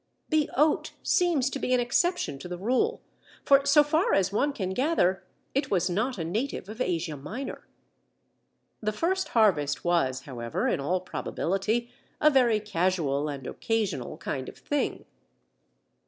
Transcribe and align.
The 0.29 0.49
Oat 0.57 0.93
seems 1.03 1.47
to 1.51 1.59
be 1.59 1.75
an 1.75 1.79
exception 1.79 2.39
to 2.39 2.47
the 2.47 2.57
rule, 2.57 3.01
for, 3.45 3.63
so 3.67 3.83
far 3.83 4.15
as 4.15 4.31
one 4.33 4.51
can 4.51 4.71
gather, 4.71 5.23
it 5.53 5.69
was 5.69 5.91
not 5.91 6.17
a 6.17 6.23
native 6.23 6.67
of 6.69 6.81
Asia 6.81 7.15
Minor. 7.15 7.67
The 8.81 8.93
first 8.93 9.27
harvest 9.37 9.85
was, 9.85 10.21
however, 10.21 10.67
in 10.67 10.79
all 10.79 11.01
probability, 11.01 11.91
a 12.19 12.31
very 12.31 12.59
casual 12.59 13.29
and 13.29 13.45
occasional 13.45 14.17
kind 14.17 14.49
of 14.49 14.57
thing. 14.57 15.05